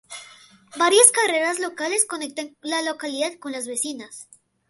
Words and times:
Varias 0.77 1.11
carreteras 1.11 1.59
locales 1.59 2.05
conectan 2.05 2.57
la 2.61 2.81
localidad 2.81 3.33
con 3.39 3.51
las 3.51 3.67
vecinas. 3.67 4.27